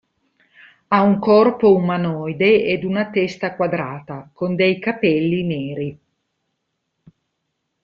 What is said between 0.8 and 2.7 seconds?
Ha un corpo umanoide